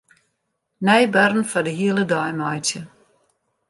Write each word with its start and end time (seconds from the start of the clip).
Nij 0.87 1.05
barren 1.15 1.45
foar 1.51 1.65
de 1.67 1.73
hiele 1.79 2.03
dei 2.11 2.31
meitsje. 2.39 2.81